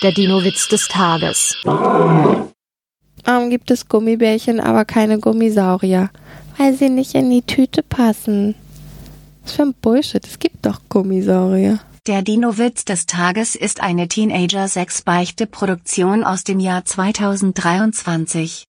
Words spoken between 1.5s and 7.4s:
Warum gibt es Gummibärchen, aber keine Gummisaurier? Weil sie nicht in